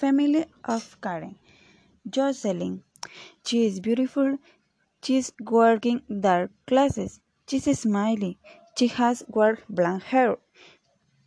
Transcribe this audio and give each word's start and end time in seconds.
family 0.00 0.44
of 0.64 0.84
Karen. 1.02 1.36
Jocelyn. 2.08 2.82
She 3.44 3.66
is 3.66 3.80
beautiful. 3.80 4.38
She 5.02 5.16
is 5.18 5.32
wearing 5.50 6.02
dark 6.26 6.50
glasses. 6.66 7.20
She 7.48 7.58
is 7.58 7.80
smiling. 7.80 8.36
She 8.78 8.86
has 8.98 9.22
dark 9.34 9.58
blonde 9.68 10.04
hair. 10.04 10.36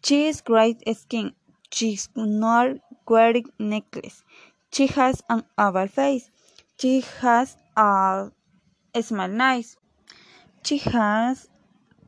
She 0.04 0.28
is 0.28 0.42
great 0.42 0.82
skin. 0.98 1.34
She's 1.72 2.10
not 2.16 2.78
wearing 3.08 3.46
necklace. 3.60 4.24
She 4.72 4.88
has 4.88 5.22
an 5.30 5.44
oval 5.58 5.88
face. 5.88 6.30
She 6.80 7.02
has 7.22 7.58
a 7.78 8.32
small 9.02 9.28
nose. 9.28 9.76
She 10.64 10.78
has 10.80 11.48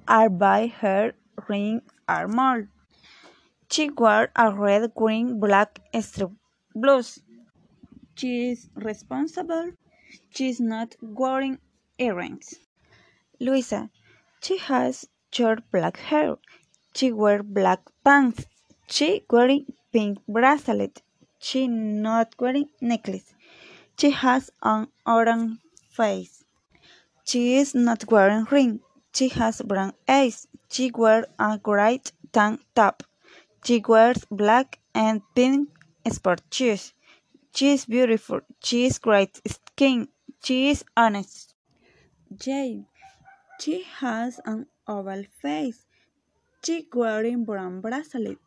a 0.08 0.30
by 0.30 0.66
hair 0.68 1.14
ring 1.50 1.82
are 2.08 2.28
mold. 2.28 2.68
She 3.70 3.90
wore 3.90 4.30
a 4.36 4.52
red, 4.52 4.94
green, 4.96 5.40
black 5.40 5.80
strip 6.00 6.32
blouse. 6.76 7.20
She 8.16 8.52
is 8.52 8.70
responsible. 8.76 9.72
She 10.30 10.50
is 10.50 10.60
not 10.60 10.96
wearing 11.02 11.60
earrings. 11.98 12.56
Luisa. 13.40 13.90
She 14.42 14.58
has 14.58 15.08
short 15.32 15.64
black 15.72 15.98
hair. 15.98 16.36
She 16.94 17.12
wears 17.12 17.44
black 17.44 17.82
pants. 18.04 18.46
She 18.88 19.24
wearing 19.30 19.66
pink 19.92 20.20
bracelet. 20.28 21.02
She 21.40 21.68
not 21.68 22.36
wearing 22.40 22.70
necklace. 22.82 23.34
She 23.98 24.12
has 24.12 24.52
an 24.62 24.88
orange 25.06 25.60
face. 25.90 26.44
She 27.26 27.58
is 27.58 27.74
not 27.74 28.12
wearing 28.12 28.46
ring. 28.52 28.82
She 29.14 29.30
has 29.30 29.62
brown 29.62 29.94
eyes. 30.08 30.48
She 30.70 30.92
wears 30.94 31.26
a 31.40 31.58
white 31.58 32.12
tank 32.32 32.62
top. 32.76 33.04
She 33.64 33.84
wears 33.88 34.26
black 34.30 34.80
and 34.94 35.22
pink 35.34 35.70
sport 36.10 36.42
shoes. 36.52 36.94
She 37.54 37.72
is 37.72 37.86
beautiful. 37.86 38.42
She 38.64 38.86
is 38.86 39.00
great 39.00 39.42
skin. 39.48 40.10
She 40.44 40.70
is 40.70 40.84
honest. 40.96 41.54
Jane. 42.38 42.86
She 43.60 43.84
has 44.00 44.40
an 44.46 44.68
oval 44.88 45.24
face. 45.42 45.86
She 46.64 46.88
wearing 46.94 47.46
brown 47.46 47.82
bracelet. 47.82 48.38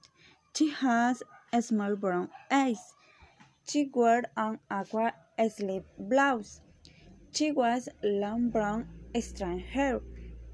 She 0.55 0.71
has 0.71 1.23
small 1.61 1.97
brown 1.97 2.29
eyes. 2.51 2.95
She 3.69 3.91
wears 3.93 4.25
an 4.37 4.59
aqua 4.71 5.15
sleeve 5.49 5.85
blouse. 5.99 6.61
She 7.33 7.53
wears 7.53 7.89
long 8.03 8.51
brown 8.51 8.87
strand 9.21 9.61
hair. 9.61 10.01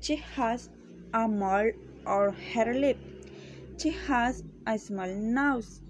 She 0.01 0.17
has 0.37 0.69
a 1.13 1.27
mole 1.27 1.73
on 2.07 2.35
her 2.53 2.75
lip. 2.75 2.99
She 3.79 3.91
has 3.91 4.43
a 4.67 4.79
small 4.79 5.09
nose. 5.09 5.81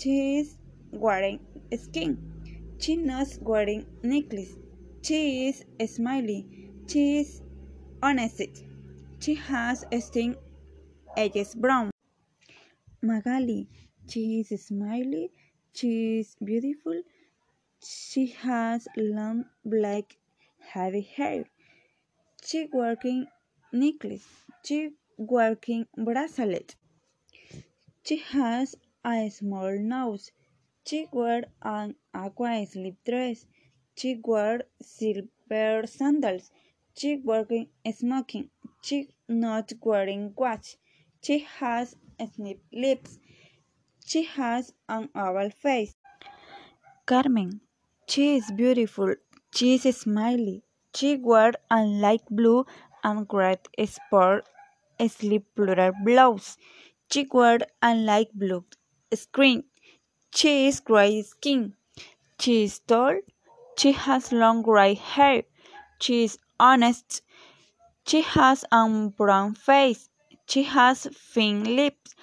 She 0.00 0.38
is 0.38 0.56
wearing 0.92 1.40
skin. 1.76 2.16
She 2.78 2.96
not 2.96 3.28
wearing 3.42 3.84
necklace. 4.02 4.56
She 5.02 5.48
is 5.48 5.64
smiling. 5.94 6.44
She 6.88 7.18
is 7.18 7.42
honest. 8.02 8.64
She 9.18 9.34
has 9.34 9.84
skin 10.00 10.36
edges 11.18 11.54
brown. 11.54 11.90
Magali. 13.02 13.68
She 14.08 14.40
is 14.40 14.48
smiley. 14.64 15.32
She 15.74 16.20
is 16.20 16.34
beautiful. 16.42 17.02
She 17.84 18.28
has 18.28 18.88
long 18.96 19.44
black 19.66 20.16
heavy 20.60 21.02
hair. 21.02 21.44
She 22.42 22.68
working 22.72 23.26
necklace. 23.70 24.26
She 24.64 24.92
working 25.18 25.86
bracelet. 25.94 26.74
She 28.02 28.16
has 28.16 28.76
a 29.04 29.28
small 29.30 29.78
nose. 29.78 30.30
She 30.86 31.08
wears 31.12 31.44
an 31.62 31.94
aqua 32.14 32.66
slip 32.66 32.96
dress. 33.04 33.46
She 33.96 34.20
wears 34.24 34.62
silver 34.82 35.86
sandals. 35.86 36.50
She 36.96 37.16
wearing 37.16 37.68
smoking. 37.92 38.50
She 38.82 39.08
not 39.28 39.72
wearing 39.82 40.34
watch. 40.36 40.76
She 41.22 41.40
has 41.58 41.96
snip 42.34 42.60
lips. 42.72 43.18
She 44.04 44.24
has 44.24 44.72
an 44.88 45.08
oval 45.14 45.50
face. 45.50 45.94
Carmen. 47.06 47.60
She 48.08 48.36
is 48.36 48.50
beautiful. 48.52 49.14
She 49.54 49.74
is 49.74 49.96
smiley. 49.96 50.62
She 50.94 51.16
wears 51.16 51.54
a 51.70 51.82
light 51.84 52.24
blue 52.30 52.66
and 53.04 53.26
red 53.32 53.60
sport 53.86 54.46
sleeve 55.08 55.44
plural 55.54 55.92
blouse. 56.04 56.56
She 57.10 57.26
wears 57.32 57.62
a 57.82 57.94
light 57.94 58.36
blue 58.38 58.64
screen. 59.14 59.64
She 60.34 60.68
is 60.68 60.80
gray 60.80 61.22
skin. 61.22 61.74
She 62.38 62.64
is 62.64 62.78
tall. 62.80 63.20
She 63.76 63.92
has 63.92 64.32
long 64.32 64.62
gray 64.62 64.94
hair. 64.94 65.42
She 66.00 66.24
is 66.24 66.38
honest. 66.58 67.22
She 68.06 68.22
has 68.22 68.64
a 68.72 69.10
brown 69.16 69.54
face. 69.54 70.08
She 70.46 70.62
has 70.64 71.06
thin 71.32 71.76
lips. 71.76 72.14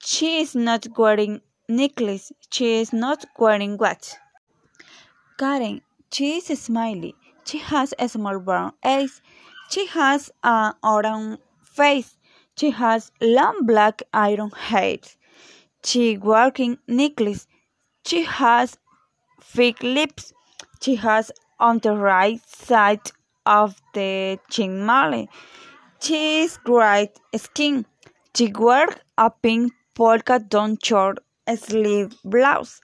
She 0.00 0.40
is 0.40 0.54
not 0.54 0.86
wearing 0.96 1.40
necklace. 1.68 2.32
She 2.50 2.80
is 2.80 2.92
not 2.92 3.24
wearing 3.38 3.78
watch. 3.78 4.14
Karen. 5.38 5.80
She 6.12 6.36
is 6.36 6.60
smiley. 6.60 7.14
She 7.44 7.58
has 7.58 7.94
a 7.98 8.08
small 8.08 8.38
brown 8.38 8.72
eyes. 8.84 9.22
She 9.70 9.86
has 9.86 10.30
an 10.44 10.74
orange 10.82 11.38
face. 11.62 12.18
She 12.56 12.70
has 12.70 13.10
long 13.20 13.64
black 13.64 14.02
iron 14.12 14.50
hair. 14.50 14.98
She 15.84 16.16
working 16.16 16.78
necklace. 16.88 17.46
She 18.06 18.24
has 18.24 18.76
thick 19.40 19.82
lips. 19.82 20.32
She 20.80 20.96
has 20.96 21.30
on 21.60 21.78
the 21.78 21.96
right 21.96 22.40
side 22.48 23.10
of 23.46 23.80
the 23.94 24.38
chin 24.50 24.84
mole. 24.84 25.28
She 26.00 26.42
is 26.42 26.56
great 26.58 27.10
skin. 27.36 27.86
She 28.34 28.52
wears 28.52 28.94
a 29.18 29.30
pink 29.30 29.72
polka 29.94 30.38
dot 30.40 30.84
short 30.84 31.18
sleeve 31.56 32.14
blouse. 32.24 32.80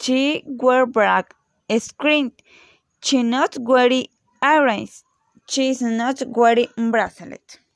She 0.00 0.44
wears 0.46 0.88
black 0.92 1.34
screen. 1.78 2.32
She 3.02 3.22
not 3.22 3.56
wearing 3.58 4.06
earrings. 4.42 5.04
She 5.48 5.70
is 5.70 5.82
not 5.82 6.22
wearing 6.26 6.68
bracelet. 6.90 7.60